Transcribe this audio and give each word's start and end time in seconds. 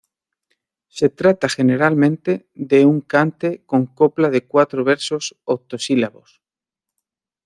Se 0.87 1.09
trata 1.09 1.47
generalmente 1.47 2.47
de 2.55 2.87
un 2.87 3.01
cante 3.01 3.61
con 3.67 3.85
copla 3.85 4.31
de 4.31 4.47
cuatro 4.47 4.83
versos 4.83 5.37
octosílabos. 5.43 6.41